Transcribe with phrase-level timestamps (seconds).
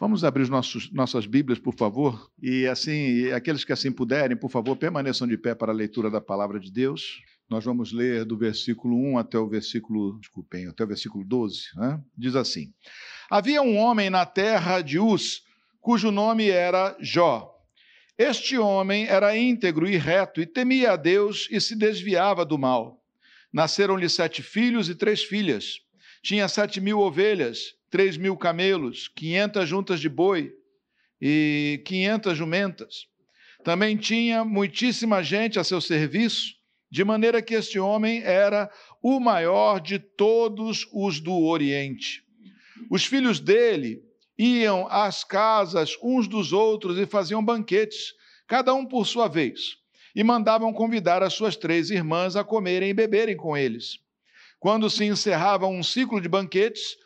[0.00, 4.76] Vamos abrir nossos, nossas Bíblias, por favor, e assim, aqueles que assim puderem, por favor,
[4.76, 7.20] permaneçam de pé para a leitura da palavra de Deus.
[7.50, 11.62] Nós vamos ler do versículo 1 até o versículo, desculpem, até o versículo 12.
[11.74, 12.00] Né?
[12.16, 12.72] Diz assim:
[13.28, 15.42] Havia um homem na terra de Uz,
[15.80, 17.52] cujo nome era Jó.
[18.16, 23.02] Este homem era íntegro e reto, e temia a Deus e se desviava do mal.
[23.52, 25.80] Nasceram-lhe sete filhos e três filhas.
[26.22, 30.52] Tinha sete mil ovelhas, três mil camelos, quinhentas juntas de boi
[31.20, 33.06] e quinhentas jumentas.
[33.64, 36.54] Também tinha muitíssima gente a seu serviço
[36.90, 38.70] de maneira que este homem era
[39.02, 42.22] o maior de todos os do Oriente.
[42.90, 44.02] Os filhos dele
[44.38, 48.14] iam às casas uns dos outros e faziam banquetes,
[48.46, 49.76] cada um por sua vez,
[50.14, 53.98] e mandavam convidar as suas três irmãs a comerem e beberem com eles.
[54.58, 56.96] Quando se encerrava um ciclo de banquetes,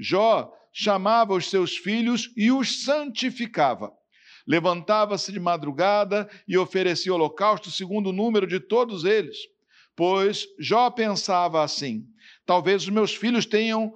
[0.00, 3.92] Jó chamava os seus filhos e os santificava
[4.50, 9.36] Levantava-se de madrugada e oferecia holocausto segundo o número de todos eles.
[9.94, 12.04] Pois Jó pensava assim:
[12.44, 13.94] talvez os meus filhos tenham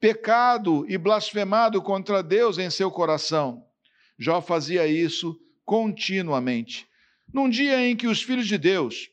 [0.00, 3.64] pecado e blasfemado contra Deus em seu coração.
[4.18, 6.84] Jó fazia isso continuamente.
[7.32, 9.08] Num dia em que os filhos de Deus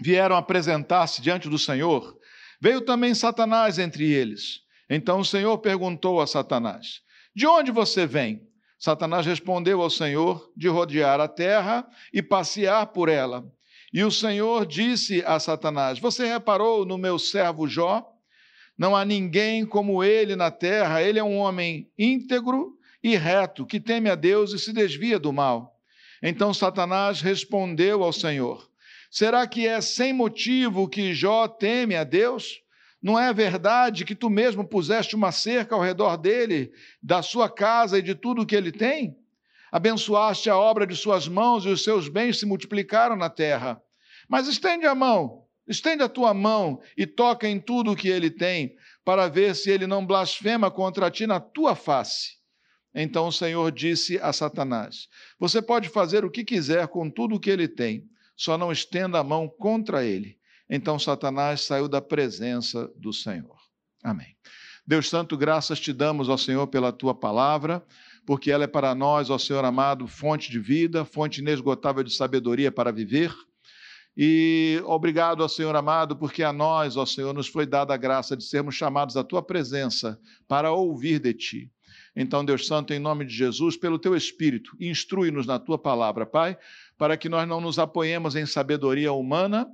[0.00, 2.18] vieram apresentar-se diante do Senhor,
[2.60, 4.63] veio também Satanás entre eles.
[4.88, 7.00] Então o Senhor perguntou a Satanás:
[7.34, 8.42] De onde você vem?
[8.78, 13.44] Satanás respondeu ao Senhor de rodear a terra e passear por ela.
[13.92, 18.04] E o Senhor disse a Satanás: Você reparou no meu servo Jó?
[18.76, 21.00] Não há ninguém como ele na terra.
[21.00, 25.32] Ele é um homem íntegro e reto, que teme a Deus e se desvia do
[25.32, 25.78] mal.
[26.22, 28.68] Então Satanás respondeu ao Senhor:
[29.10, 32.63] Será que é sem motivo que Jó teme a Deus?
[33.04, 37.98] Não é verdade que tu mesmo puseste uma cerca ao redor dele, da sua casa
[37.98, 39.14] e de tudo o que ele tem?
[39.70, 43.78] Abençoaste a obra de suas mãos e os seus bens se multiplicaram na terra.
[44.26, 48.30] Mas estende a mão, estende a tua mão e toca em tudo o que ele
[48.30, 48.74] tem,
[49.04, 52.38] para ver se ele não blasfema contra ti na tua face.
[52.94, 55.08] Então o Senhor disse a Satanás:
[55.38, 59.18] Você pode fazer o que quiser com tudo o que ele tem, só não estenda
[59.18, 60.38] a mão contra ele.
[60.68, 63.56] Então Satanás saiu da presença do Senhor.
[64.02, 64.36] Amém.
[64.86, 67.82] Deus Santo, graças te damos, ao Senhor, pela tua palavra,
[68.26, 72.70] porque ela é para nós, ó Senhor amado, fonte de vida, fonte inesgotável de sabedoria
[72.70, 73.34] para viver.
[74.16, 78.36] E obrigado ao Senhor amado, porque a nós, ó Senhor, nos foi dada a graça
[78.36, 81.72] de sermos chamados à tua presença para ouvir de ti.
[82.14, 86.56] Então, Deus Santo, em nome de Jesus, pelo teu Espírito, instrui-nos na tua palavra, Pai,
[86.96, 89.66] para que nós não nos apoiemos em sabedoria humana,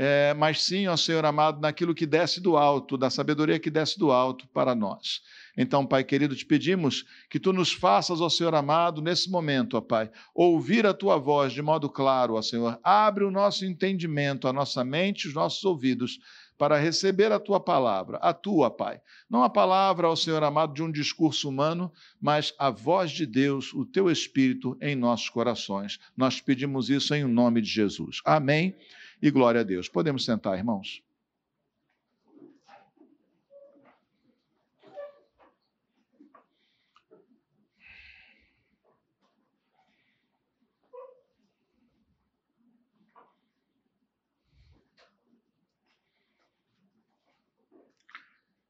[0.00, 3.98] é, mas sim, ó Senhor amado, naquilo que desce do alto, da sabedoria que desce
[3.98, 5.20] do alto para nós.
[5.56, 9.80] Então, Pai querido, te pedimos que tu nos faças, ó Senhor amado, nesse momento, ó
[9.80, 12.78] Pai, ouvir a tua voz de modo claro, ó Senhor.
[12.84, 16.20] Abre o nosso entendimento, a nossa mente, os nossos ouvidos,
[16.56, 19.00] para receber a tua palavra, a tua, Pai.
[19.28, 23.74] Não a palavra, ó Senhor amado, de um discurso humano, mas a voz de Deus,
[23.74, 25.98] o teu Espírito em nossos corações.
[26.16, 28.20] Nós pedimos isso em nome de Jesus.
[28.24, 28.76] Amém
[29.20, 29.88] e glória a Deus.
[29.88, 31.02] Podemos sentar, irmãos.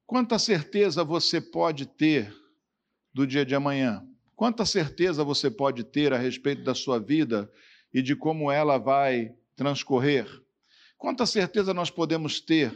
[0.09, 2.35] Quanta certeza você pode ter
[3.13, 4.03] do dia de amanhã?
[4.35, 7.53] Quanta certeza você pode ter a respeito da sua vida
[7.93, 10.27] e de como ela vai transcorrer?
[10.97, 12.73] Quanta certeza nós podemos ter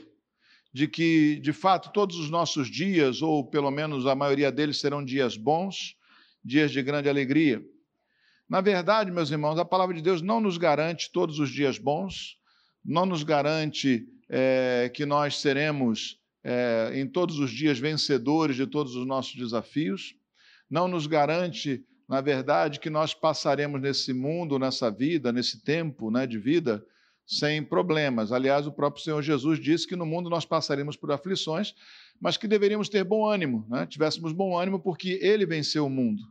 [0.74, 5.04] de que, de fato, todos os nossos dias, ou pelo menos a maioria deles, serão
[5.04, 5.96] dias bons,
[6.44, 7.64] dias de grande alegria?
[8.48, 12.36] Na verdade, meus irmãos, a palavra de Deus não nos garante todos os dias bons,
[12.84, 18.96] não nos garante é, que nós seremos é, em todos os dias vencedores de todos
[18.96, 20.16] os nossos desafios,
[20.68, 26.26] não nos garante na verdade, que nós passaremos nesse mundo, nessa vida, nesse tempo né,
[26.26, 26.84] de vida,
[27.26, 28.32] sem problemas.
[28.32, 31.74] Aliás, o próprio Senhor Jesus disse que no mundo nós passaremos por aflições,
[32.20, 33.86] mas que deveríamos ter bom ânimo, né?
[33.86, 36.22] tivéssemos bom ânimo porque Ele venceu o mundo.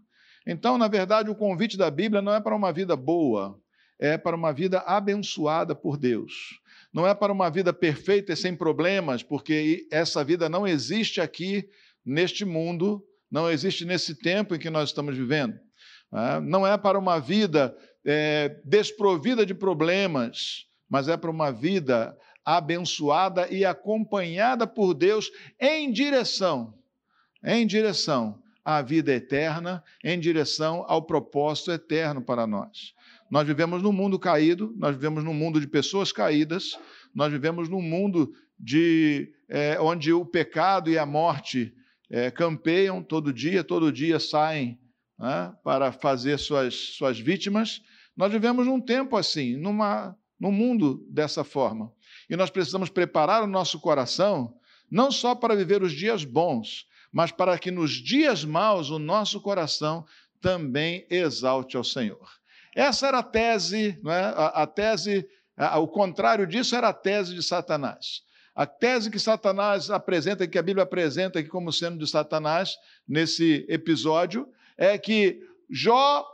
[0.45, 3.59] Então, na verdade, o convite da Bíblia não é para uma vida boa,
[3.97, 6.59] é para uma vida abençoada por Deus.
[6.93, 11.67] Não é para uma vida perfeita e sem problemas, porque essa vida não existe aqui
[12.05, 15.59] neste mundo, não existe nesse tempo em que nós estamos vivendo.
[16.11, 16.39] Né?
[16.41, 17.75] Não é para uma vida
[18.05, 25.91] é, desprovida de problemas, mas é para uma vida abençoada e acompanhada por Deus em
[25.91, 26.73] direção,
[27.43, 32.93] em direção à vida eterna, em direção ao propósito eterno para nós.
[33.29, 36.77] Nós vivemos num mundo caído, nós vivemos num mundo de pessoas caídas,
[37.15, 41.73] nós vivemos num mundo de é, onde o pecado e a morte
[42.09, 44.77] é, campeiam todo dia, todo dia saem
[45.21, 47.81] né, para fazer suas, suas vítimas.
[48.17, 51.93] Nós vivemos num tempo assim, numa, num mundo dessa forma.
[52.27, 54.53] E nós precisamos preparar o nosso coração
[54.89, 59.39] não só para viver os dias bons, mas para que nos dias maus o nosso
[59.39, 60.05] coração
[60.41, 62.27] também exalte ao Senhor.
[62.75, 64.23] Essa era a tese, não é?
[64.23, 65.25] a, a tese,
[65.55, 68.23] a, o contrário disso era a tese de Satanás.
[68.55, 72.75] A tese que Satanás apresenta, que a Bíblia apresenta aqui como sendo de Satanás,
[73.07, 74.47] nesse episódio,
[74.81, 75.39] é que
[75.69, 76.25] Jó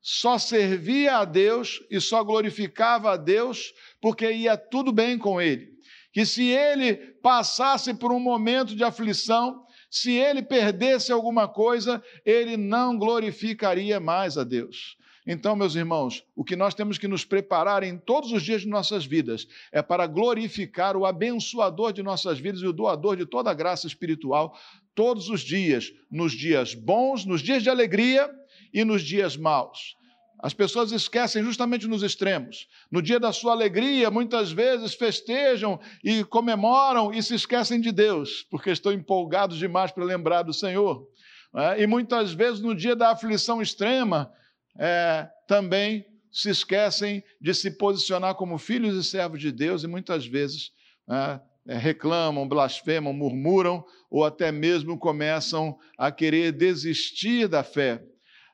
[0.00, 5.68] só servia a Deus e só glorificava a Deus porque ia tudo bem com ele.
[6.10, 12.56] Que se ele passasse por um momento de aflição, se ele perdesse alguma coisa, ele
[12.56, 14.96] não glorificaria mais a Deus.
[15.30, 18.66] Então, meus irmãos, o que nós temos que nos preparar em todos os dias de
[18.66, 23.50] nossas vidas é para glorificar o abençoador de nossas vidas e o doador de toda
[23.50, 24.58] a graça espiritual
[24.94, 28.30] todos os dias, nos dias bons, nos dias de alegria
[28.72, 29.98] e nos dias maus.
[30.40, 32.66] As pessoas esquecem justamente nos extremos.
[32.90, 38.46] No dia da sua alegria, muitas vezes festejam e comemoram e se esquecem de Deus,
[38.50, 41.06] porque estão empolgados demais para lembrar do Senhor.
[41.54, 41.82] É?
[41.82, 44.32] E muitas vezes, no dia da aflição extrema,
[44.78, 50.26] é, também se esquecem de se posicionar como filhos e servos de Deus e muitas
[50.26, 50.70] vezes
[51.10, 58.02] é, é, reclamam, blasfemam, murmuram ou até mesmo começam a querer desistir da fé.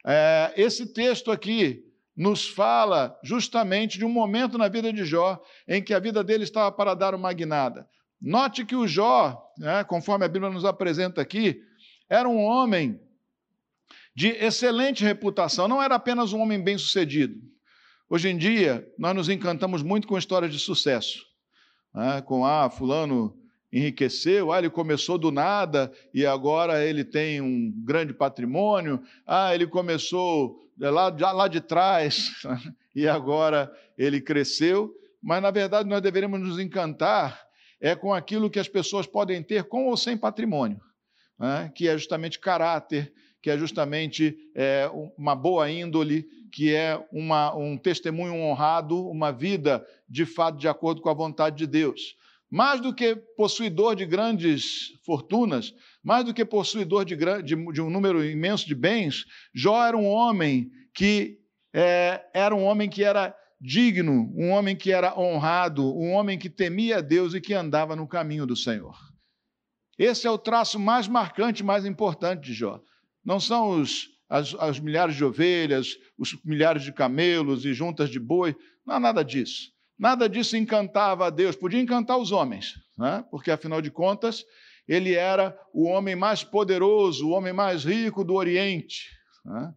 [0.06, 1.82] É, esse texto aqui
[2.16, 6.44] nos fala justamente de um momento na vida de Jó em que a vida dele
[6.44, 7.86] estava para dar uma guinada.
[8.20, 11.60] Note que o Jó, né, conforme a Bíblia nos apresenta aqui,
[12.08, 13.00] era um homem
[14.14, 17.40] de excelente reputação, não era apenas um homem bem-sucedido.
[18.08, 21.24] Hoje em dia, nós nos encantamos muito com histórias de sucesso,
[21.92, 22.22] né?
[22.22, 23.36] com, ah, fulano
[23.72, 29.66] enriqueceu, ah, ele começou do nada e agora ele tem um grande patrimônio, ah, ele
[29.66, 32.30] começou lá, lá de trás
[32.94, 37.42] e agora ele cresceu, mas na verdade nós deveríamos nos encantar
[37.80, 40.80] é com aquilo que as pessoas podem ter com ou sem patrimônio,
[41.36, 41.72] né?
[41.74, 43.12] que é justamente caráter,
[43.44, 49.86] que é justamente é, uma boa índole, que é uma, um testemunho honrado, uma vida
[50.08, 52.16] de fato de acordo com a vontade de Deus.
[52.50, 58.24] Mais do que possuidor de grandes fortunas, mais do que possuidor de, de, um número
[58.24, 61.38] imenso de bens, Jó era um homem que
[61.70, 66.48] é, era um homem que era digno, um homem que era honrado, um homem que
[66.48, 68.96] temia Deus e que andava no caminho do Senhor.
[69.98, 72.80] Esse é o traço mais marcante, mais importante de Jó.
[73.24, 78.20] Não são os, as, as milhares de ovelhas, os milhares de camelos e juntas de
[78.20, 78.56] boi,
[78.86, 79.72] não há nada disso.
[79.98, 83.24] Nada disso encantava a Deus, podia encantar os homens, né?
[83.30, 84.44] porque afinal de contas,
[84.88, 89.08] ele era o homem mais poderoso, o homem mais rico do Oriente.
[89.44, 89.72] Né?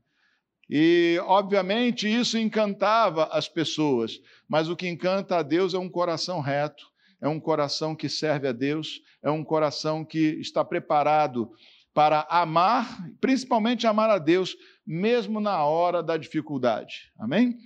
[0.69, 6.41] E, obviamente, isso encantava as pessoas, mas o que encanta a Deus é um coração
[6.41, 6.83] reto,
[7.21, 11.49] é um coração que serve a Deus, é um coração que está preparado
[11.97, 14.55] para amar, principalmente amar a Deus,
[14.85, 17.11] mesmo na hora da dificuldade.
[17.17, 17.57] Amém?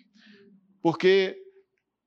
[0.82, 1.36] Porque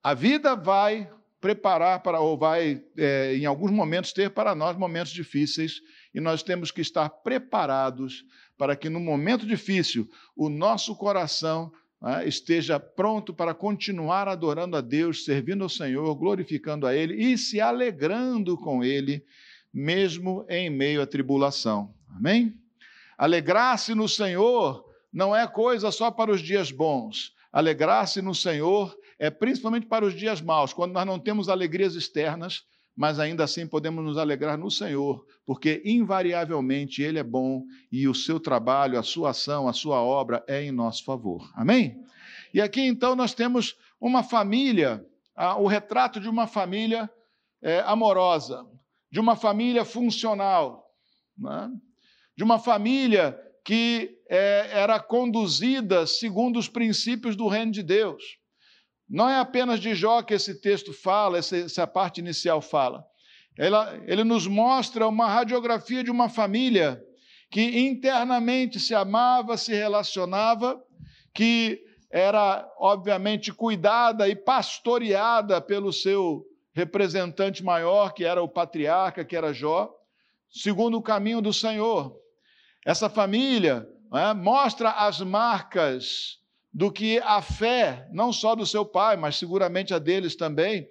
[0.03, 1.07] a vida vai
[1.39, 5.83] preparar para, ou vai, é, em alguns momentos, ter para nós momentos difíceis,
[6.15, 8.25] e nós temos que estar preparados
[8.57, 14.81] para que, no momento difícil, o nosso coração né, esteja pronto para continuar adorando a
[14.81, 19.23] Deus, servindo ao Senhor, glorificando a Ele e se alegrando com Ele,
[19.71, 21.93] mesmo em meio à tribulação.
[22.17, 22.55] Amém?
[23.19, 27.33] Alegrar-se no Senhor não é coisa só para os dias bons.
[27.53, 32.65] Alegrar-se no Senhor é principalmente para os dias maus, quando nós não temos alegrias externas,
[32.97, 38.15] mas ainda assim podemos nos alegrar no Senhor, porque invariavelmente Ele é bom e o
[38.15, 41.51] seu trabalho, a sua ação, a sua obra é em nosso favor.
[41.55, 42.01] Amém?
[42.53, 45.05] E aqui então nós temos uma família,
[45.59, 47.11] o retrato de uma família
[47.61, 48.65] é, amorosa,
[49.11, 50.89] de uma família funcional.
[51.37, 51.71] Né?
[52.37, 58.23] De uma família que é, era conduzida segundo os princípios do reino de Deus.
[59.09, 63.05] Não é apenas de Jó que esse texto fala, essa, essa parte inicial fala.
[63.57, 67.01] Ela, ele nos mostra uma radiografia de uma família
[67.51, 70.83] que internamente se amava, se relacionava,
[71.33, 79.37] que era, obviamente, cuidada e pastoreada pelo seu representante maior, que era o patriarca, que
[79.37, 79.93] era Jó,
[80.51, 82.24] segundo o caminho do Senhor.
[82.85, 86.39] Essa família é, mostra as marcas
[86.73, 90.89] do que a fé, não só do seu pai, mas seguramente a deles também,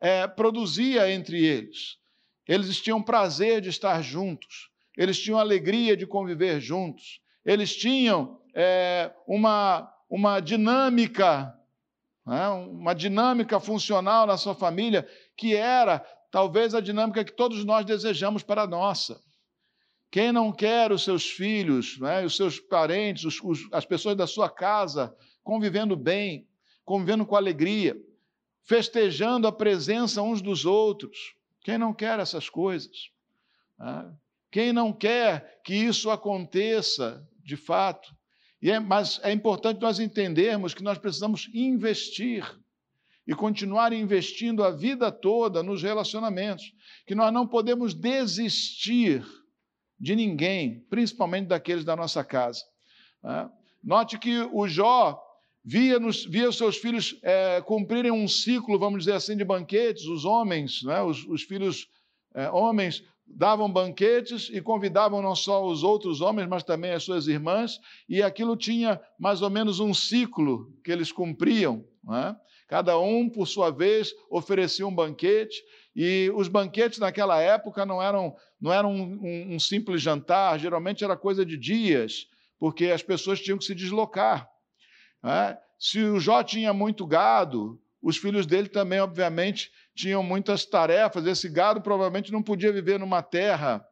[0.00, 1.96] é, produzia entre eles.
[2.46, 9.10] Eles tinham prazer de estar juntos, eles tinham alegria de conviver juntos, eles tinham é,
[9.26, 11.54] uma, uma dinâmica,
[12.26, 17.84] né, uma dinâmica funcional na sua família, que era talvez a dinâmica que todos nós
[17.84, 19.20] desejamos para a nossa.
[20.12, 24.26] Quem não quer os seus filhos, né, os seus parentes, os, os, as pessoas da
[24.26, 26.46] sua casa convivendo bem,
[26.84, 27.96] convivendo com alegria,
[28.62, 31.34] festejando a presença uns dos outros?
[31.62, 33.10] Quem não quer essas coisas?
[33.78, 34.14] Né?
[34.50, 38.14] Quem não quer que isso aconteça de fato?
[38.62, 42.44] É, mas é importante nós entendermos que nós precisamos investir
[43.26, 46.70] e continuar investindo a vida toda nos relacionamentos,
[47.06, 49.24] que nós não podemos desistir
[50.02, 52.64] de ninguém, principalmente daqueles da nossa casa.
[53.22, 53.48] Né?
[53.84, 55.22] Note que o Jó
[55.64, 60.24] via, nos, via seus filhos é, cumprirem um ciclo, vamos dizer assim, de banquetes, os
[60.24, 61.00] homens, né?
[61.02, 61.86] os, os, filhos
[62.34, 67.28] é, homens davam banquetes e convidavam não só os outros homens, mas também as suas
[67.28, 67.78] irmãs,
[68.08, 71.84] e aquilo tinha mais ou menos um ciclo que eles cumpriam.
[72.02, 72.36] Né?
[72.66, 75.62] Cada um, por sua vez, oferecia um banquete,
[75.94, 81.16] e os banquetes naquela época não eram, não eram um, um, simples jantar, geralmente era
[81.16, 82.26] coisa de dias,
[82.58, 84.48] porque as pessoas tinham que se deslocar.
[85.22, 85.58] Né?
[85.78, 91.26] Se o Jó tinha muito gado, os filhos dele também, obviamente, tinham muitas tarefas.
[91.26, 93.86] Esse gado provavelmente não podia viver numa terra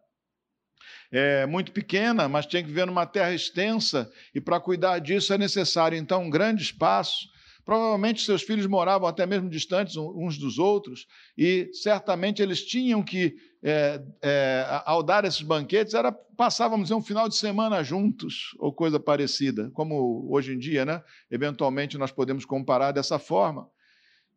[1.13, 5.39] é, muito pequena, mas tinha que viver numa terra extensa, e para cuidar disso é
[5.39, 7.29] necessário, então, um grande espaço
[7.71, 11.07] Provavelmente seus filhos moravam até mesmo distantes uns dos outros,
[11.39, 16.97] e certamente eles tinham que, é, é, ao dar esses banquetes, era passar, vamos dizer,
[16.97, 21.01] um final de semana juntos, ou coisa parecida, como hoje em dia, né?
[21.31, 23.71] Eventualmente nós podemos comparar dessa forma.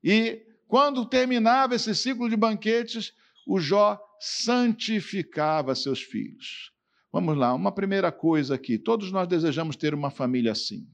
[0.03, 3.13] E quando terminava esse ciclo de banquetes,
[3.47, 6.71] o Jó santificava seus filhos.
[7.11, 10.87] Vamos lá, uma primeira coisa aqui: todos nós desejamos ter uma família assim.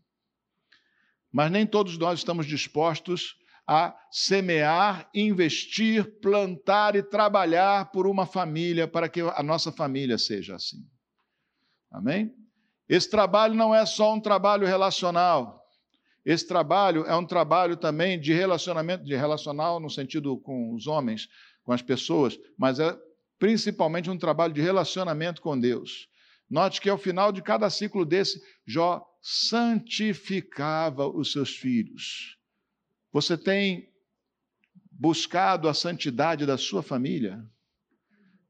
[1.32, 3.36] Mas nem todos nós estamos dispostos
[3.68, 10.56] a semear, investir, plantar e trabalhar por uma família para que a nossa família seja
[10.56, 10.80] assim.
[11.92, 12.34] Amém?
[12.88, 15.64] Esse trabalho não é só um trabalho relacional.
[16.26, 21.28] Esse trabalho é um trabalho também de relacionamento, de relacional no sentido com os homens,
[21.64, 22.98] com as pessoas, mas é
[23.38, 26.10] principalmente um trabalho de relacionamento com Deus.
[26.50, 32.38] Note que ao final de cada ciclo desse, Jó santificava os seus filhos.
[33.12, 33.90] Você tem
[34.92, 37.44] buscado a santidade da sua família?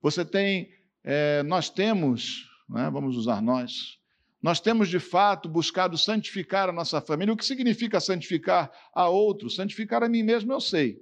[0.01, 0.69] Você tem,
[1.03, 3.99] é, nós temos, né, vamos usar nós,
[4.41, 7.33] nós temos de fato buscado santificar a nossa família.
[7.33, 9.49] O que significa santificar a outro?
[9.49, 10.97] Santificar a mim mesmo, eu sei.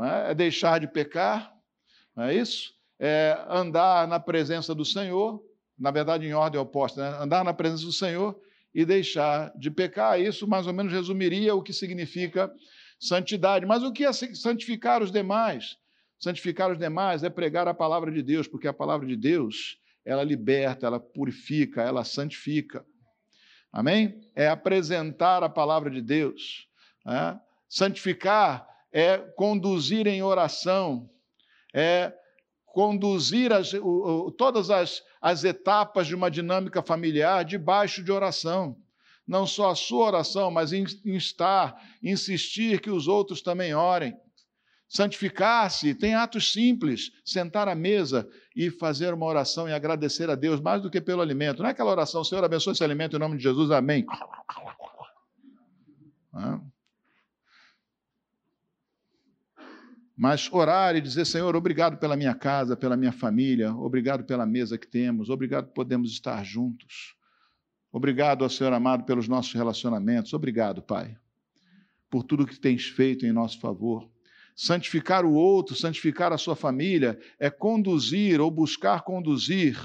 [0.00, 0.32] É?
[0.32, 1.54] é deixar de pecar,
[2.16, 2.74] não é isso?
[2.98, 5.40] É andar na presença do Senhor,
[5.78, 7.18] na verdade, em ordem oposta, né?
[7.18, 8.38] andar na presença do Senhor
[8.74, 10.20] e deixar de pecar.
[10.20, 12.52] Isso mais ou menos resumiria o que significa
[12.98, 13.66] santidade.
[13.66, 15.76] Mas o que é santificar os demais?
[16.18, 20.22] Santificar os demais é pregar a palavra de Deus, porque a palavra de Deus, ela
[20.22, 22.84] liberta, ela purifica, ela santifica.
[23.72, 24.20] Amém?
[24.34, 26.68] É apresentar a palavra de Deus.
[27.06, 27.36] É?
[27.68, 31.10] Santificar é conduzir em oração,
[31.74, 32.12] é
[32.74, 38.76] conduzir as, o, o, todas as, as etapas de uma dinâmica familiar debaixo de oração.
[39.26, 44.12] Não só a sua oração, mas instar, insistir que os outros também orem.
[44.88, 50.60] Santificar-se, tem atos simples, sentar à mesa e fazer uma oração e agradecer a Deus
[50.60, 51.62] mais do que pelo alimento.
[51.62, 54.04] Não é aquela oração, Senhor, abençoe esse alimento em nome de Jesus, amém.
[60.16, 64.78] Mas orar e dizer, Senhor, obrigado pela minha casa, pela minha família, obrigado pela mesa
[64.78, 67.16] que temos, obrigado por podermos estar juntos.
[67.90, 70.32] Obrigado Senhor amado pelos nossos relacionamentos.
[70.32, 71.16] Obrigado, Pai,
[72.08, 74.08] por tudo que tens feito em nosso favor.
[74.54, 79.76] Santificar o outro, santificar a sua família, é conduzir ou buscar conduzir,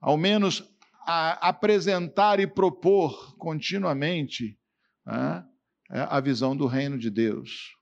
[0.00, 0.68] ao menos
[1.06, 4.58] apresentar e propor continuamente
[5.06, 5.44] né,
[5.88, 7.80] a visão do reino de Deus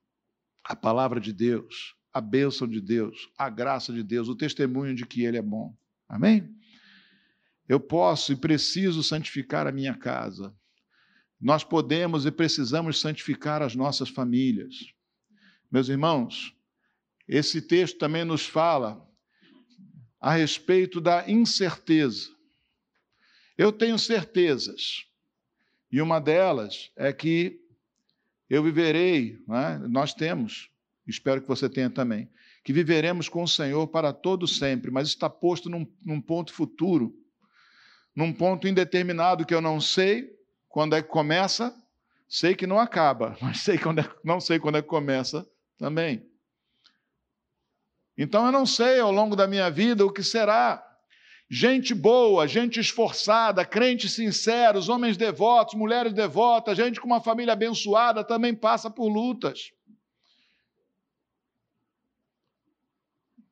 [0.71, 5.05] a palavra de Deus, a bênção de Deus, a graça de Deus, o testemunho de
[5.05, 5.77] que Ele é bom.
[6.09, 6.49] Amém?
[7.69, 10.55] Eu posso e preciso santificar a minha casa.
[11.41, 14.95] Nós podemos e precisamos santificar as nossas famílias.
[15.69, 16.57] Meus irmãos,
[17.27, 19.05] esse texto também nos fala
[20.21, 22.29] a respeito da incerteza.
[23.59, 25.05] Eu tenho certezas,
[25.91, 27.60] e uma delas é que
[28.50, 29.78] eu viverei, é?
[29.88, 30.69] nós temos,
[31.07, 32.28] espero que você tenha também,
[32.64, 37.14] que viveremos com o Senhor para todo sempre, mas está posto num, num ponto futuro,
[38.14, 40.28] num ponto indeterminado que eu não sei
[40.69, 41.73] quando é que começa,
[42.28, 46.28] sei que não acaba, mas sei quando é, não sei quando é que começa também.
[48.19, 50.85] Então eu não sei ao longo da minha vida o que será.
[51.52, 58.23] Gente boa, gente esforçada, crentes sinceros, homens devotos, mulheres devotas, gente com uma família abençoada
[58.23, 59.73] também passa por lutas.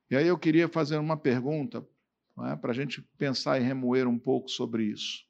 [0.09, 1.85] E aí eu queria fazer uma pergunta
[2.45, 5.26] é, para a gente pensar e remoer um pouco sobre isso.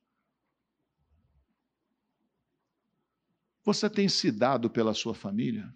[3.65, 5.75] Você tem se dado pela sua família?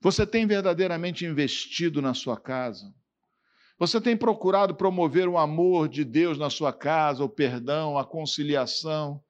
[0.00, 2.92] Você tem verdadeiramente investido na sua casa?
[3.80, 9.24] Você tem procurado promover o amor de Deus na sua casa, o perdão, a conciliação,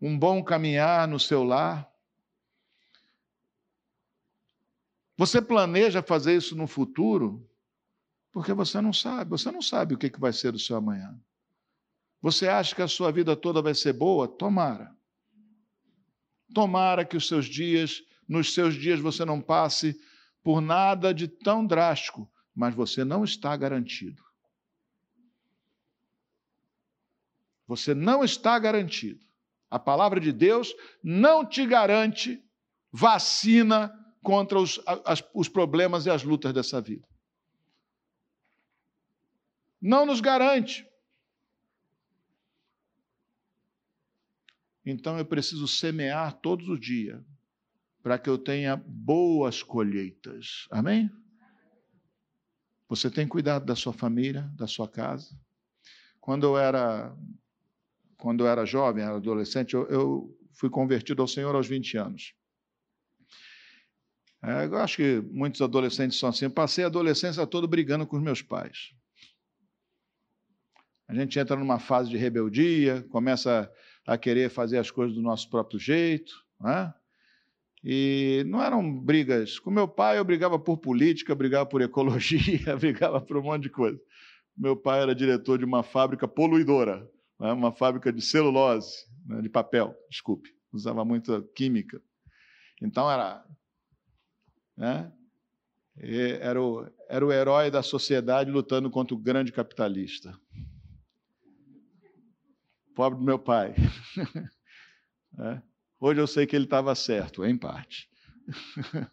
[0.00, 1.92] um bom caminhar no seu lar?
[5.14, 7.46] Você planeja fazer isso no futuro?
[8.32, 11.14] Porque você não sabe, você não sabe o que vai ser do seu amanhã.
[12.22, 14.26] Você acha que a sua vida toda vai ser boa?
[14.26, 14.96] Tomara.
[16.54, 20.00] Tomara que os seus dias, nos seus dias você não passe
[20.42, 24.22] por nada de tão drástico, mas você não está garantido.
[27.66, 29.24] Você não está garantido.
[29.70, 32.44] A palavra de Deus não te garante
[32.90, 33.90] vacina
[34.22, 37.08] contra os, as, os problemas e as lutas dessa vida.
[39.80, 40.86] Não nos garante.
[44.84, 47.24] Então eu preciso semear todos os dias
[48.02, 50.66] para que eu tenha boas colheitas.
[50.70, 51.10] Amém?
[52.88, 55.34] Você tem cuidado da sua família, da sua casa?
[56.20, 57.16] Quando eu era
[58.18, 62.34] quando eu era jovem, era adolescente, eu, eu fui convertido ao Senhor aos 20 anos.
[64.40, 66.44] É, eu acho que muitos adolescentes são assim.
[66.44, 68.92] Eu passei a adolescência toda brigando com os meus pais.
[71.08, 73.70] A gente entra numa fase de rebeldia, começa
[74.06, 76.32] a querer fazer as coisas do nosso próprio jeito.
[76.60, 76.94] Né?
[77.84, 79.58] E não eram brigas.
[79.58, 83.70] Com meu pai, eu brigava por política, brigava por ecologia, brigava por um monte de
[83.70, 84.00] coisa.
[84.56, 87.08] Meu pai era diretor de uma fábrica poluidora,
[87.40, 87.52] né?
[87.52, 88.94] uma fábrica de celulose,
[89.26, 89.40] né?
[89.40, 90.54] de papel, desculpe.
[90.72, 92.00] Usava muita química.
[92.80, 93.44] Então era.
[94.76, 95.12] Né?
[95.96, 100.38] Era o, era o herói da sociedade lutando contra o grande capitalista.
[102.94, 103.74] Pobre do meu pai.
[105.38, 105.71] é.
[106.04, 108.10] Hoje eu sei que ele estava certo, em parte.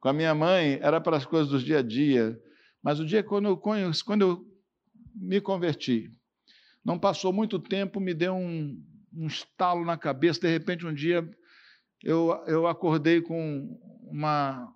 [0.00, 2.42] Com a minha mãe, era para as coisas do dia a dia,
[2.82, 4.60] mas o dia quando eu, quando eu
[5.14, 6.10] me converti,
[6.82, 10.40] não passou muito tempo, me deu um, um estalo na cabeça.
[10.40, 11.30] De repente, um dia,
[12.02, 13.78] eu, eu acordei com
[14.10, 14.74] uma,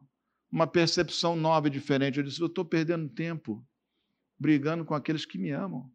[0.52, 2.18] uma percepção nova e diferente.
[2.18, 3.66] Eu disse: Eu estou perdendo tempo
[4.38, 5.90] brigando com aqueles que me amam.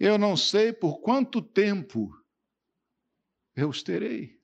[0.00, 2.10] Eu não sei por quanto tempo
[3.54, 4.40] eu os terei.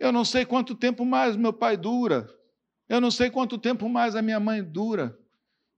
[0.00, 2.28] Eu não sei quanto tempo mais meu pai dura.
[2.88, 5.16] Eu não sei quanto tempo mais a minha mãe dura.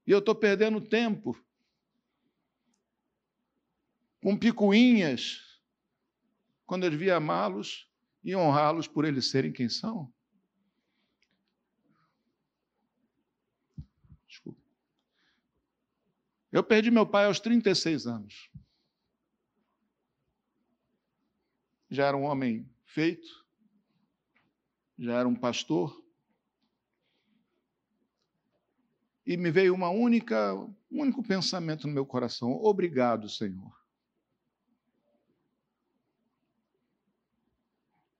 [0.07, 1.37] E eu estou perdendo tempo
[4.23, 5.59] com picuinhas,
[6.65, 7.87] quando eu devia amá-los
[8.23, 10.11] e honrá-los por eles serem quem são.
[16.51, 18.51] Eu perdi meu pai aos 36 anos.
[21.89, 23.45] Já era um homem feito,
[24.97, 25.99] já era um pastor.
[29.25, 33.71] E me veio uma única, um único pensamento no meu coração: obrigado, Senhor.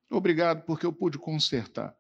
[0.10, 1.98] Obrigado porque eu pude consertar.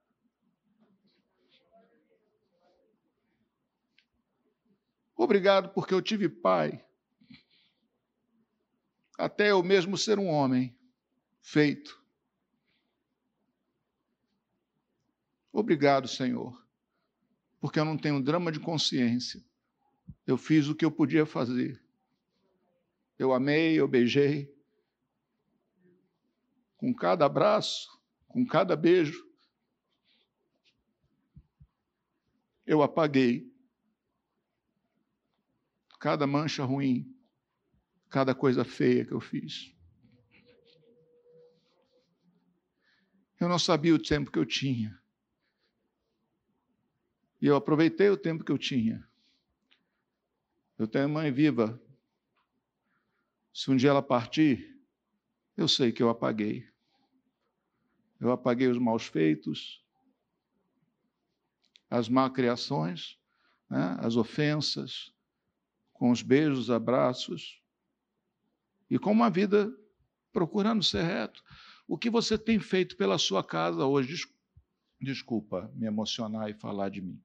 [5.23, 6.83] Obrigado porque eu tive pai.
[9.19, 10.75] Até eu mesmo ser um homem
[11.39, 12.03] feito.
[15.53, 16.59] Obrigado, Senhor,
[17.59, 19.45] porque eu não tenho drama de consciência.
[20.25, 21.79] Eu fiz o que eu podia fazer.
[23.19, 24.51] Eu amei, eu beijei.
[26.77, 27.87] Com cada abraço,
[28.27, 29.23] com cada beijo,
[32.65, 33.50] eu apaguei
[36.01, 37.15] cada mancha ruim,
[38.09, 39.71] cada coisa feia que eu fiz.
[43.39, 44.99] Eu não sabia o tempo que eu tinha,
[47.41, 49.03] E eu aproveitei o tempo que eu tinha.
[50.77, 51.81] Eu tenho mãe viva.
[53.51, 54.79] Se um dia ela partir,
[55.57, 56.69] eu sei que eu apaguei.
[58.19, 59.83] Eu apaguei os maus feitos,
[61.89, 63.19] as criações,
[63.67, 65.11] né, as ofensas,
[66.01, 67.61] com os beijos, abraços,
[68.89, 69.71] e com uma vida
[70.33, 71.43] procurando ser reto.
[71.87, 74.25] O que você tem feito pela sua casa hoje?
[74.99, 77.21] Desculpa me emocionar e falar de mim.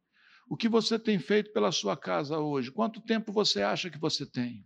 [0.46, 2.70] O que você tem feito pela sua casa hoje?
[2.70, 4.62] Quanto tempo você acha que você tem?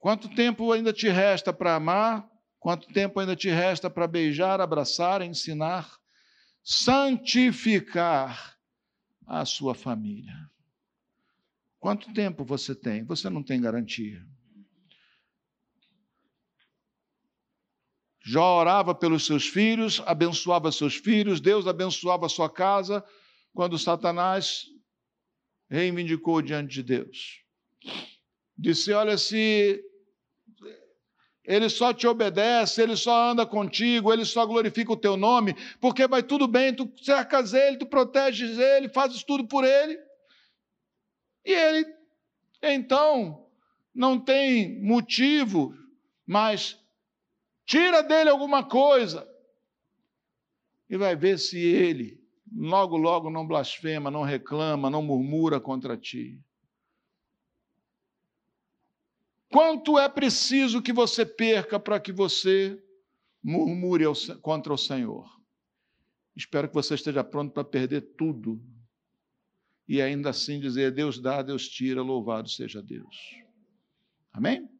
[0.00, 2.28] Quanto tempo ainda te resta para amar?
[2.58, 5.96] Quanto tempo ainda te resta para beijar, abraçar, ensinar,
[6.64, 8.58] santificar
[9.26, 10.50] a sua família?
[11.78, 13.04] Quanto tempo você tem?
[13.04, 14.24] Você não tem garantia.
[18.22, 23.02] Jó orava pelos seus filhos, abençoava seus filhos, Deus abençoava sua casa,
[23.54, 24.66] quando Satanás
[25.70, 27.42] reivindicou diante de Deus.
[28.56, 29.82] Disse: Olha, se
[31.50, 36.06] ele só te obedece, ele só anda contigo, ele só glorifica o teu nome, porque
[36.06, 39.98] vai tudo bem, tu cercas ele, tu proteges ele, fazes tudo por ele.
[41.44, 41.92] E ele,
[42.62, 43.48] então,
[43.92, 45.74] não tem motivo,
[46.24, 46.78] mas
[47.66, 49.28] tira dele alguma coisa
[50.88, 52.22] e vai ver se ele
[52.54, 56.40] logo, logo não blasfema, não reclama, não murmura contra ti.
[59.50, 62.80] Quanto é preciso que você perca para que você
[63.42, 64.04] murmure
[64.40, 65.28] contra o Senhor?
[66.36, 68.62] Espero que você esteja pronto para perder tudo
[69.88, 73.16] e ainda assim dizer: Deus dá, Deus tira, louvado seja Deus.
[74.32, 74.70] Amém?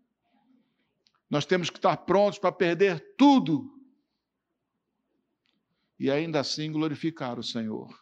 [1.28, 3.76] Nós temos que estar prontos para perder tudo
[5.98, 7.92] e ainda assim glorificar o Senhor.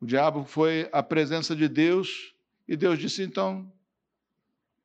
[0.00, 2.34] O diabo foi à presença de Deus
[2.66, 3.72] e Deus disse: então,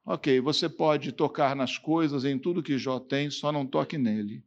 [0.05, 4.43] ok, você pode tocar nas coisas, em tudo que Jó tem, só não toque nele.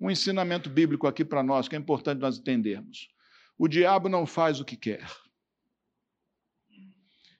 [0.00, 3.08] Um ensinamento bíblico aqui para nós que é importante nós entendermos.
[3.56, 5.04] O diabo não faz o que quer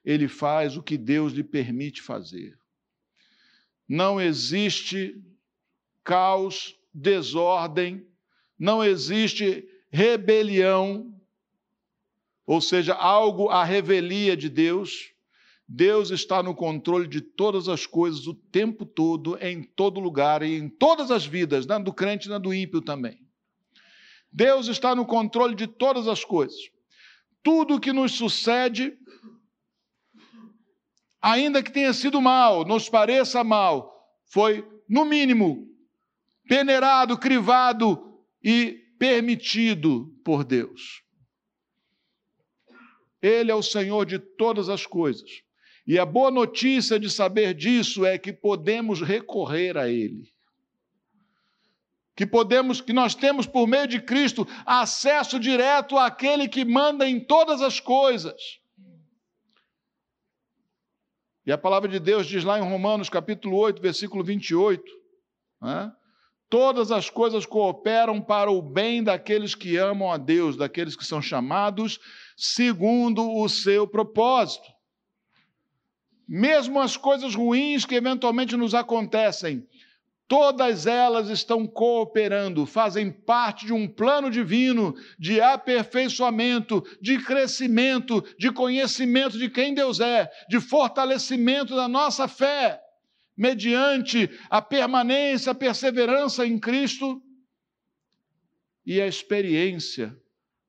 [0.03, 2.57] ele faz o que Deus lhe permite fazer.
[3.87, 5.21] Não existe
[6.03, 8.07] caos, desordem,
[8.57, 11.15] não existe rebelião,
[12.45, 15.13] ou seja, algo à revelia de Deus.
[15.71, 20.57] Deus está no controle de todas as coisas o tempo todo, em todo lugar e
[20.57, 23.23] em todas as vidas, não do crente e do ímpio também.
[24.33, 26.57] Deus está no controle de todas as coisas.
[27.43, 28.97] Tudo que nos sucede
[31.21, 35.67] ainda que tenha sido mal, nos pareça mal, foi, no mínimo,
[36.47, 41.03] peneirado, crivado e permitido por Deus.
[43.21, 45.43] Ele é o Senhor de todas as coisas.
[45.89, 50.31] E a boa notícia de saber disso é que podemos recorrer a Ele.
[52.15, 57.19] Que podemos, que nós temos por meio de Cristo acesso direto àquele que manda em
[57.19, 58.39] todas as coisas.
[61.43, 64.83] E a palavra de Deus diz lá em Romanos capítulo 8, versículo 28,
[65.59, 65.91] né?
[66.47, 71.19] todas as coisas cooperam para o bem daqueles que amam a Deus, daqueles que são
[71.19, 71.99] chamados
[72.37, 74.77] segundo o seu propósito.
[76.31, 79.67] Mesmo as coisas ruins que eventualmente nos acontecem,
[80.29, 88.51] Todas elas estão cooperando, fazem parte de um plano divino de aperfeiçoamento, de crescimento, de
[88.51, 92.79] conhecimento de quem Deus é, de fortalecimento da nossa fé,
[93.35, 97.19] mediante a permanência, a perseverança em Cristo
[98.85, 100.15] e a experiência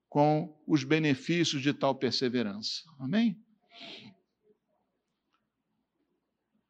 [0.09, 2.81] com os benefícios de tal perseverança.
[2.99, 3.37] Amém?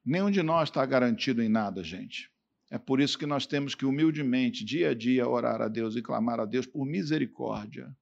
[0.05, 2.31] Nenhum de nós está garantido em nada, gente.
[2.71, 6.03] É por isso que nós temos que humildemente, dia a dia, orar a Deus e
[6.03, 7.95] clamar a Deus por misericórdia.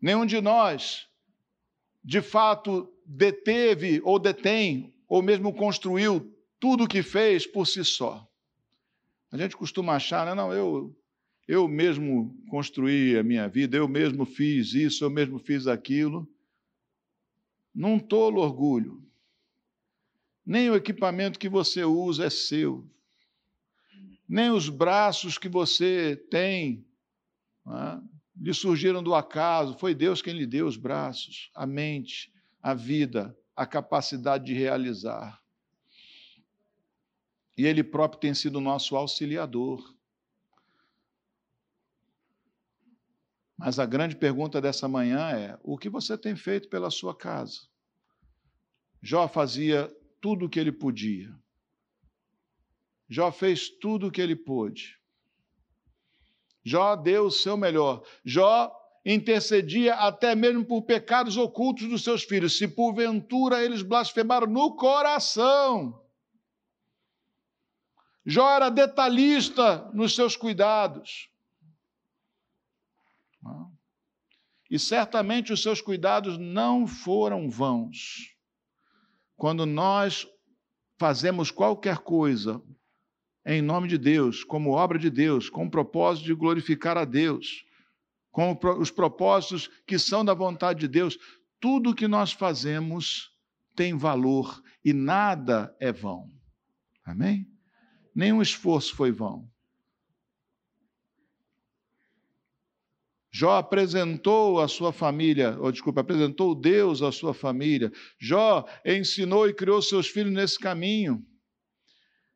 [0.00, 1.08] Nenhum de nós,
[2.04, 8.26] de fato, deteve ou detém, ou mesmo construiu tudo o que fez por si só.
[9.32, 10.34] A gente costuma achar, né?
[10.34, 10.94] não, eu,
[11.48, 16.28] eu mesmo construí a minha vida, eu mesmo fiz isso, eu mesmo fiz aquilo.
[17.74, 19.09] Num tolo orgulho
[20.44, 22.88] nem o equipamento que você usa é seu,
[24.28, 26.86] nem os braços que você tem
[27.66, 28.00] é?
[28.36, 33.36] lhe surgiram do acaso, foi Deus quem lhe deu os braços, a mente, a vida,
[33.54, 35.40] a capacidade de realizar.
[37.56, 39.94] E ele próprio tem sido nosso auxiliador.
[43.58, 47.68] Mas a grande pergunta dessa manhã é: o que você tem feito pela sua casa?
[49.02, 51.34] Jó fazia tudo o que ele podia.
[53.08, 54.98] Jó fez tudo o que ele pôde.
[56.62, 58.04] Jó deu o seu melhor.
[58.24, 58.72] Jó
[59.04, 66.00] intercedia até mesmo por pecados ocultos dos seus filhos, se porventura eles blasfemaram no coração.
[68.24, 71.30] Jó era detalhista nos seus cuidados.
[74.70, 78.36] E certamente os seus cuidados não foram vãos.
[79.40, 80.28] Quando nós
[80.98, 82.62] fazemos qualquer coisa
[83.46, 87.64] em nome de Deus, como obra de Deus, com o propósito de glorificar a Deus,
[88.30, 91.16] com os propósitos que são da vontade de Deus,
[91.58, 93.30] tudo que nós fazemos
[93.74, 96.28] tem valor e nada é vão.
[97.02, 97.50] Amém?
[98.14, 99.49] Nenhum esforço foi vão.
[103.32, 107.92] Jó apresentou a sua família, ou desculpa, apresentou Deus à sua família.
[108.18, 111.24] Jó ensinou e criou seus filhos nesse caminho.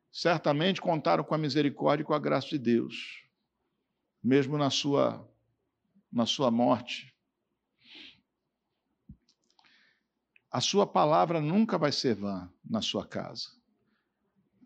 [0.09, 3.21] Certamente contaram com a misericórdia e com a graça de Deus,
[4.23, 5.29] mesmo na sua
[6.09, 7.13] na sua morte.
[10.49, 13.49] A sua palavra nunca vai ser vã na sua casa.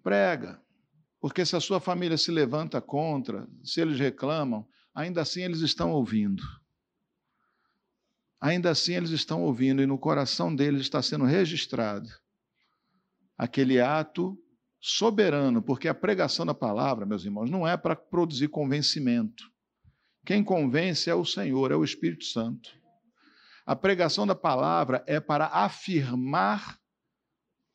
[0.03, 0.61] Prega,
[1.19, 5.91] porque se a sua família se levanta contra, se eles reclamam, ainda assim eles estão
[5.91, 6.43] ouvindo.
[8.41, 12.09] Ainda assim eles estão ouvindo e no coração deles está sendo registrado
[13.37, 14.37] aquele ato
[14.81, 19.43] soberano, porque a pregação da palavra, meus irmãos, não é para produzir convencimento.
[20.25, 22.69] Quem convence é o Senhor, é o Espírito Santo.
[23.65, 26.79] A pregação da palavra é para afirmar,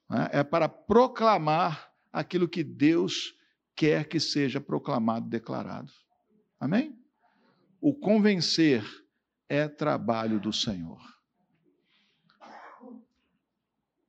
[0.08, 3.34] né, é para proclamar aquilo que Deus
[3.74, 5.90] quer que seja proclamado, declarado.
[6.60, 6.98] Amém?
[7.86, 8.82] O convencer
[9.46, 10.98] é trabalho do Senhor.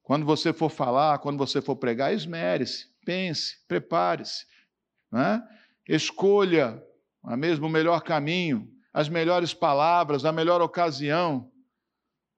[0.02, 4.46] Quando você for falar, quando você for pregar, esmere-se, pense, prepare-se.
[5.12, 5.46] Né?
[5.90, 6.82] Escolha
[7.22, 11.52] a mesmo o melhor caminho, as melhores palavras, a melhor ocasião.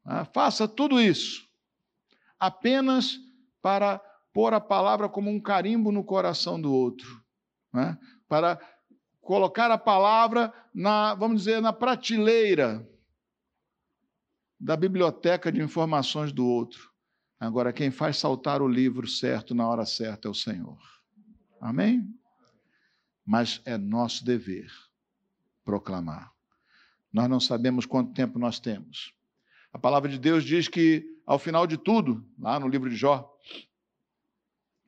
[0.03, 0.25] Né?
[0.33, 1.47] Faça tudo isso
[2.39, 3.15] apenas
[3.61, 3.99] para
[4.33, 7.23] pôr a palavra como um carimbo no coração do outro,
[7.71, 7.95] né?
[8.27, 8.59] para
[9.27, 12.89] colocar a palavra na, vamos dizer, na prateleira
[14.57, 16.89] da biblioteca de informações do outro.
[17.37, 20.79] Agora, quem faz saltar o livro certo na hora certa é o Senhor.
[21.59, 22.09] Amém?
[23.25, 24.71] Mas é nosso dever
[25.65, 26.31] proclamar.
[27.11, 29.13] Nós não sabemos quanto tempo nós temos.
[29.73, 33.29] A palavra de Deus diz que, ao final de tudo, lá no livro de Jó,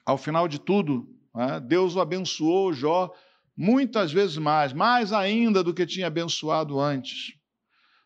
[0.05, 3.13] ao final de tudo, né, Deus o abençoou, Jó,
[3.59, 7.33] muitas vezes mais, mais ainda do que tinha abençoado antes.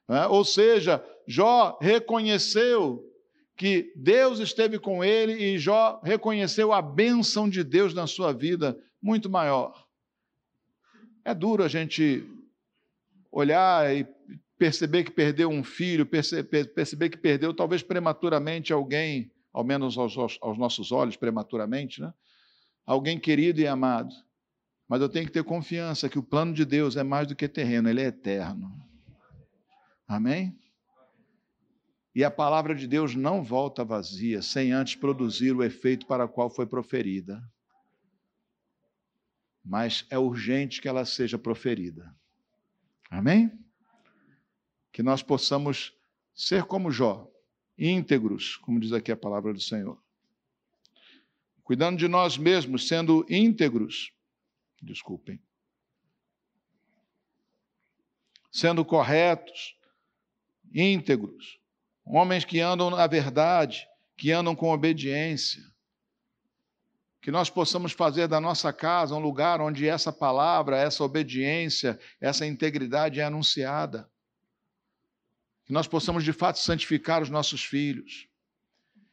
[0.10, 0.26] Né.
[0.26, 3.08] Ou seja, Jó reconheceu
[3.56, 8.76] que Deus esteve com ele e Jó reconheceu a bênção de Deus na sua vida
[9.00, 9.86] muito maior.
[11.24, 12.28] É duro a gente
[13.32, 14.08] olhar e
[14.58, 20.58] perceber que perdeu um filho, perceber que perdeu talvez prematuramente alguém, ao menos aos, aos
[20.58, 22.12] nossos olhos, prematuramente, né?
[22.88, 24.16] alguém querido e amado.
[24.94, 27.48] Mas eu tenho que ter confiança que o plano de Deus é mais do que
[27.48, 28.72] terreno, ele é eterno.
[30.08, 30.56] Amém?
[32.14, 36.30] E a palavra de Deus não volta vazia sem antes produzir o efeito para o
[36.30, 37.44] qual foi proferida.
[39.66, 42.16] Mas é urgente que ela seja proferida.
[43.10, 43.52] Amém?
[44.92, 45.92] Que nós possamos
[46.36, 47.28] ser como Jó,
[47.76, 50.00] íntegros, como diz aqui a palavra do Senhor.
[51.64, 54.14] Cuidando de nós mesmos, sendo íntegros,
[54.84, 55.42] desculpem,
[58.52, 59.76] sendo corretos,
[60.74, 61.60] íntegros,
[62.06, 65.64] homens que andam na verdade, que andam com obediência.
[67.22, 72.46] Que nós possamos fazer da nossa casa um lugar onde essa palavra, essa obediência, essa
[72.46, 74.10] integridade é anunciada.
[75.66, 78.28] Que nós possamos de fato santificar os nossos filhos.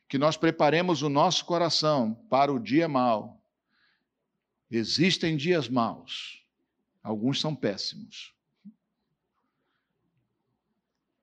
[0.09, 3.39] Que nós preparemos o nosso coração para o dia mau.
[4.70, 6.44] Existem dias maus,
[7.02, 8.33] alguns são péssimos.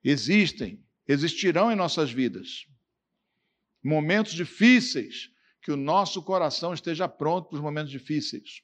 [0.04, 2.66] Existem existirão em nossas vidas.
[3.82, 5.30] Momentos difíceis,
[5.62, 8.62] que o nosso coração esteja pronto para os momentos difíceis.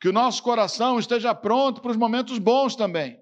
[0.00, 3.18] Que o nosso coração esteja pronto para os momentos bons também.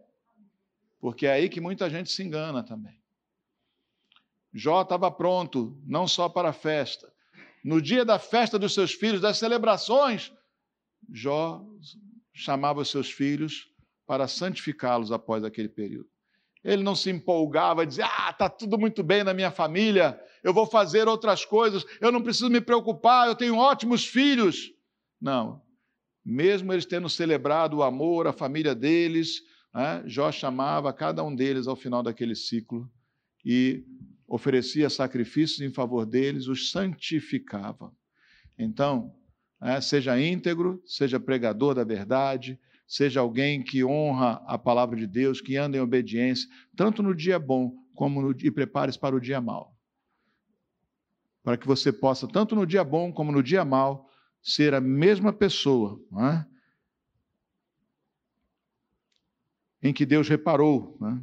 [1.00, 3.00] Porque é aí que muita gente se engana também.
[4.52, 7.12] Jó estava pronto, não só para a festa,
[7.64, 10.32] no dia da festa dos seus filhos, das celebrações,
[11.12, 11.64] Jó
[12.32, 13.68] chamava os seus filhos
[14.06, 16.08] para santificá-los após aquele período.
[16.62, 20.66] Ele não se empolgava, dizia: Ah, está tudo muito bem na minha família, eu vou
[20.66, 24.70] fazer outras coisas, eu não preciso me preocupar, eu tenho ótimos filhos.
[25.20, 25.62] Não.
[26.24, 29.42] Mesmo eles tendo celebrado o amor, a família deles,
[29.74, 32.90] né, Jó chamava cada um deles ao final daquele ciclo
[33.44, 33.84] e
[34.26, 37.92] oferecia sacrifícios em favor deles, os santificava.
[38.58, 39.14] Então,
[39.64, 45.40] é, seja íntegro, seja pregador da verdade, seja alguém que honra a palavra de Deus,
[45.40, 46.46] que anda em obediência,
[46.76, 49.74] tanto no dia bom como no, e prepare-se para o dia mau.
[51.42, 54.06] Para que você possa, tanto no dia bom como no dia mau,
[54.42, 56.44] ser a mesma pessoa é?
[59.88, 60.98] em que Deus reparou.
[61.02, 61.22] É?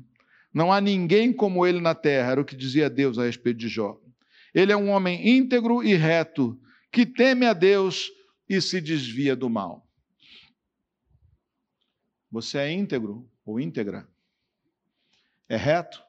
[0.51, 3.67] Não há ninguém como ele na terra, era o que dizia Deus a respeito de
[3.67, 4.01] Jó.
[4.51, 6.59] Ele é um homem íntegro e reto,
[6.91, 8.09] que teme a Deus
[8.51, 9.89] e se desvia do mal.
[12.29, 14.05] Você é íntegro ou íntegra?
[15.47, 16.03] É reto?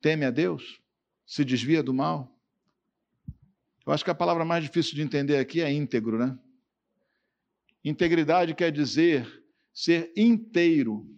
[0.00, 0.80] Teme a Deus?
[1.26, 2.32] Se desvia do mal?
[3.84, 6.38] Eu acho que a palavra mais difícil de entender aqui é íntegro, né?
[7.84, 9.26] Integridade quer dizer
[9.74, 11.12] ser inteiro.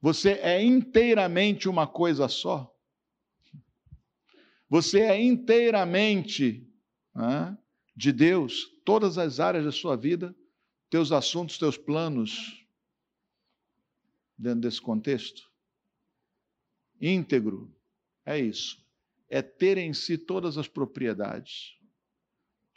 [0.00, 2.76] Você é inteiramente uma coisa só.
[4.68, 6.68] Você é inteiramente
[7.14, 7.56] né,
[8.00, 10.34] de Deus, todas as áreas da sua vida,
[10.88, 12.66] teus assuntos, teus planos,
[14.38, 15.52] dentro desse contexto.
[16.98, 17.70] Íntegro
[18.24, 18.82] é isso,
[19.28, 21.76] é ter em si todas as propriedades.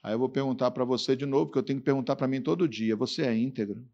[0.03, 2.41] Aí eu vou perguntar para você de novo, porque eu tenho que perguntar para mim
[2.41, 3.89] todo dia: você é íntegro?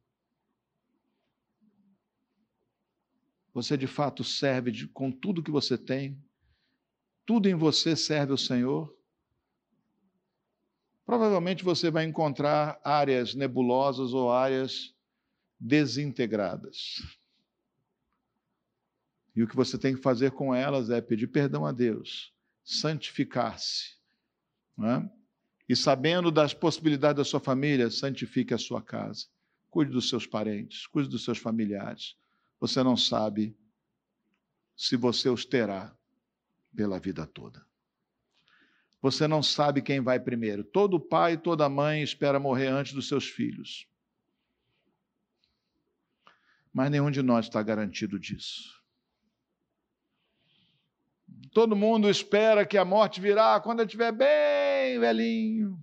[3.53, 6.19] Você de fato serve de, com tudo que você tem?
[7.23, 8.98] Tudo em você serve ao Senhor?
[11.10, 14.93] Provavelmente você vai encontrar áreas nebulosas ou áreas
[15.60, 17.02] desintegradas.
[19.36, 22.32] E o que você tem que fazer com elas é pedir perdão a Deus,
[22.63, 23.98] santificar-se.
[24.84, 25.10] É?
[25.67, 29.26] E sabendo das possibilidades da sua família, santifique a sua casa.
[29.72, 32.15] Cuide dos seus parentes, cuide dos seus familiares
[32.60, 33.58] você não sabe
[34.76, 35.91] se você os terá
[36.76, 37.67] pela vida toda.
[39.01, 40.63] Você não sabe quem vai primeiro.
[40.63, 43.88] Todo pai toda mãe espera morrer antes dos seus filhos.
[46.73, 48.77] Mas nenhum de nós está garantido disso.
[51.51, 55.79] Todo mundo espera que a morte virá quando ele estiver bem velhinho.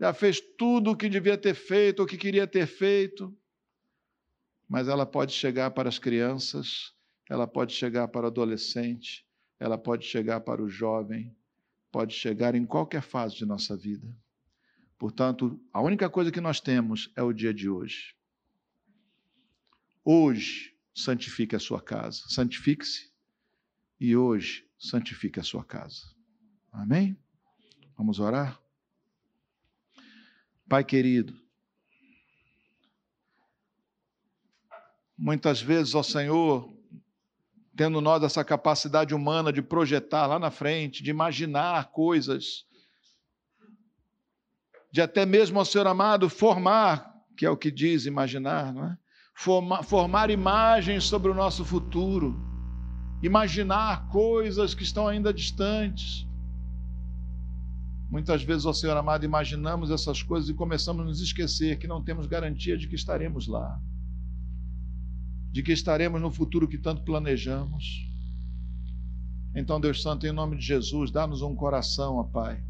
[0.00, 3.36] Já fez tudo o que devia ter feito, o que queria ter feito
[4.68, 6.92] mas ela pode chegar para as crianças,
[7.28, 9.26] ela pode chegar para o adolescente,
[9.58, 11.36] ela pode chegar para o jovem,
[11.90, 14.16] pode chegar em qualquer fase de nossa vida.
[14.98, 18.14] Portanto, a única coisa que nós temos é o dia de hoje.
[20.04, 22.22] Hoje, santifique a sua casa.
[22.28, 23.12] Santifique-se
[23.98, 26.02] e hoje santifique a sua casa.
[26.72, 27.16] Amém?
[27.96, 28.60] Vamos orar?
[30.68, 31.44] Pai querido,
[35.16, 36.73] Muitas vezes, ó Senhor,
[37.76, 42.64] tendo nós essa capacidade humana de projetar lá na frente, de imaginar coisas,
[44.92, 48.98] de até mesmo, ó Senhor amado, formar, que é o que diz imaginar, não é?
[49.36, 52.40] Formar, formar imagens sobre o nosso futuro,
[53.20, 56.24] imaginar coisas que estão ainda distantes.
[58.08, 62.04] Muitas vezes, ó Senhor amado, imaginamos essas coisas e começamos a nos esquecer que não
[62.04, 63.80] temos garantia de que estaremos lá
[65.54, 68.10] de que estaremos no futuro que tanto planejamos.
[69.54, 72.60] Então, Deus Santo, em nome de Jesus, dá-nos um coração, ó Pai,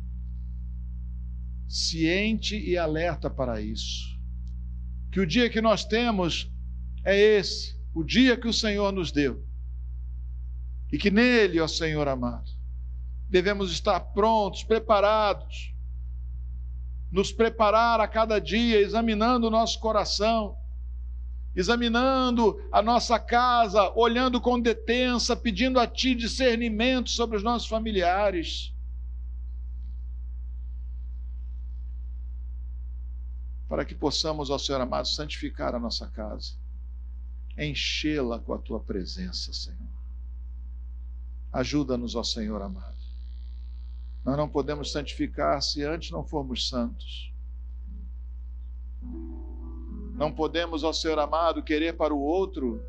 [1.67, 4.21] ciente e alerta para isso.
[5.11, 6.53] Que o dia que nós temos
[7.03, 9.43] é esse, o dia que o Senhor nos deu.
[10.93, 12.51] E que nele, ó Senhor amado,
[13.31, 15.75] devemos estar prontos, preparados,
[17.11, 20.55] nos preparar a cada dia, examinando o nosso coração
[21.55, 28.73] examinando a nossa casa, olhando com detença, pedindo a Ti discernimento sobre os nossos familiares.
[33.69, 36.55] Para que possamos, ó Senhor amado, santificar a nossa casa,
[37.57, 39.79] enchê-la com a Tua presença, Senhor.
[41.53, 42.95] Ajuda-nos, ó Senhor amado.
[44.25, 47.33] Nós não podemos santificar se antes não formos santos.
[50.15, 52.81] Não podemos, ó Senhor amado, querer para o outro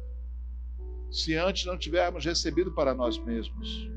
[1.12, 3.90] se antes não tivermos recebido para nós mesmos.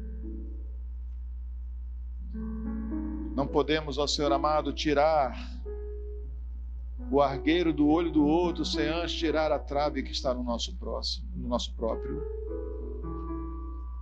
[3.35, 5.37] Não podemos, ó Senhor amado, tirar
[7.11, 10.75] o argueiro do olho do outro sem antes tirar a trave que está no nosso
[10.77, 12.23] próximo, no nosso próprio.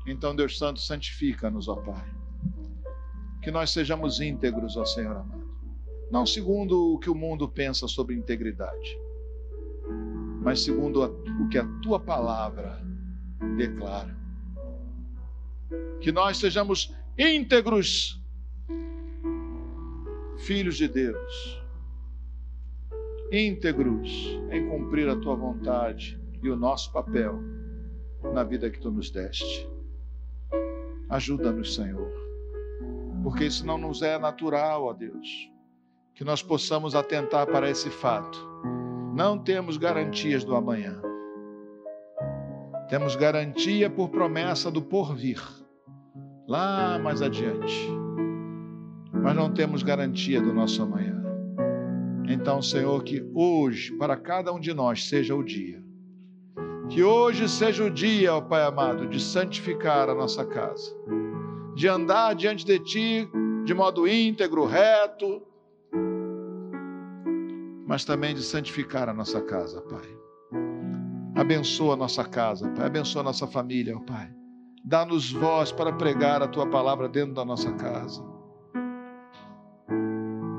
[0.06, 2.08] Então, Deus Santo, santifica-nos, ó Pai.
[3.42, 5.46] Que nós sejamos íntegros, ó Senhor amado.
[6.10, 8.98] Não segundo o que o mundo pensa sobre integridade,
[10.42, 12.80] mas segundo o que a tua palavra
[13.56, 14.16] declara.
[16.00, 18.22] Que nós sejamos íntegros,
[20.38, 21.62] filhos de Deus,
[23.32, 27.40] íntegros em cumprir a tua vontade e o nosso papel
[28.32, 29.68] na vida que tu nos deste.
[31.08, 32.10] Ajuda-nos, Senhor,
[33.22, 35.50] porque isso não nos é natural, ó Deus,
[36.14, 38.38] que nós possamos atentar para esse fato.
[39.16, 41.00] Não temos garantias do amanhã.
[42.90, 45.42] Temos garantia por promessa do porvir,
[46.46, 47.88] lá mais adiante.
[49.10, 51.18] Mas não temos garantia do nosso amanhã.
[52.28, 55.82] Então, Senhor, que hoje, para cada um de nós, seja o dia.
[56.90, 60.94] Que hoje seja o dia, ó Pai amado, de santificar a nossa casa,
[61.74, 63.30] de andar diante de Ti
[63.64, 65.42] de modo íntegro, reto,
[67.86, 70.18] mas também de santificar a nossa casa, Pai.
[71.36, 72.86] Abençoa a nossa casa, Pai.
[72.86, 74.28] Abençoa a nossa família, Pai.
[74.84, 78.24] Dá-nos voz para pregar a Tua palavra dentro da nossa casa.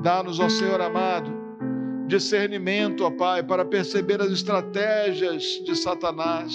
[0.02, 1.30] Dá-nos, ó Senhor amado,
[2.06, 6.54] discernimento, ó Pai, para perceber as estratégias de Satanás.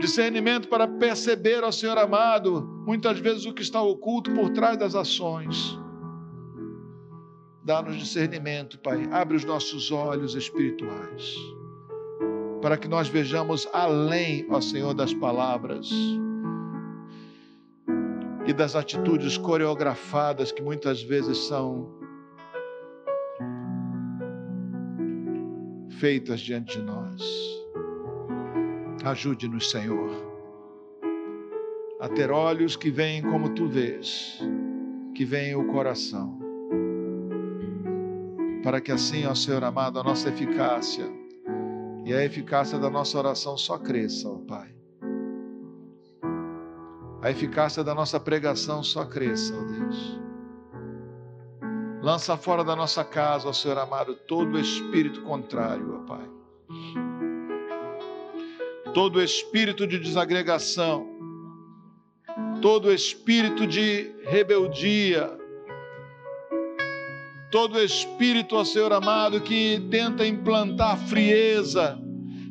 [0.00, 4.94] Discernimento para perceber, ó Senhor amado, muitas vezes o que está oculto por trás das
[4.94, 5.78] ações.
[7.66, 9.08] Dá-nos discernimento, Pai.
[9.10, 11.34] Abre os nossos olhos espirituais.
[12.62, 15.90] Para que nós vejamos além, ó Senhor, das palavras
[18.46, 21.90] e das atitudes coreografadas que muitas vezes são
[25.98, 27.20] feitas diante de nós.
[29.04, 30.10] Ajude-nos, Senhor,
[31.98, 34.38] a ter olhos que veem como tu vês,
[35.16, 36.45] que veem o coração,
[38.66, 41.08] para que assim, ó Senhor amado, a nossa eficácia
[42.04, 44.74] e a eficácia da nossa oração só cresça, ó Pai.
[47.22, 50.20] A eficácia da nossa pregação só cresça, ó Deus
[52.02, 56.28] Lança fora da nossa casa, ó Senhor amado, todo espírito contrário, ó Pai.
[58.92, 61.06] Todo espírito de desagregação,
[62.60, 65.35] todo espírito de rebeldia,
[67.56, 71.98] todo espírito, ó Senhor amado, que tenta implantar frieza,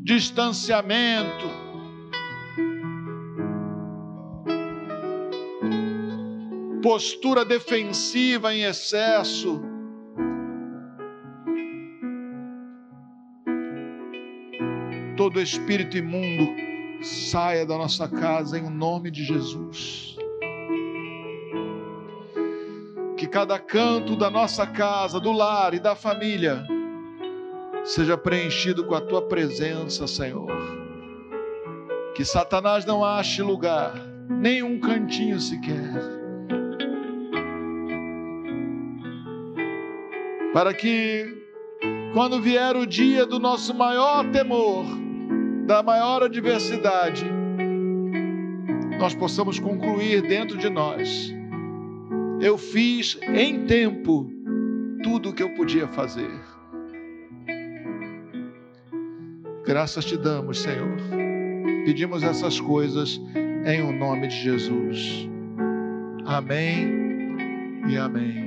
[0.04, 1.46] distanciamento,
[6.82, 9.62] postura defensiva em excesso.
[15.16, 16.52] Todo espírito imundo
[17.04, 20.15] saia da nossa casa em nome de Jesus.
[23.36, 26.66] Cada canto da nossa casa, do lar e da família
[27.84, 30.50] seja preenchido com a tua presença, Senhor.
[32.16, 33.94] Que Satanás não ache lugar,
[34.30, 35.92] nem um cantinho sequer
[40.54, 41.28] para que,
[42.14, 44.86] quando vier o dia do nosso maior temor,
[45.66, 47.26] da maior adversidade,
[48.98, 51.35] nós possamos concluir dentro de nós:
[52.42, 54.30] eu fiz em tempo
[55.04, 56.32] tudo o que eu podia fazer.
[59.66, 60.98] Graças te damos, Senhor.
[61.86, 63.20] Pedimos essas coisas
[63.66, 65.28] em o nome de Jesus.
[66.26, 67.36] Amém
[67.88, 68.45] e amém.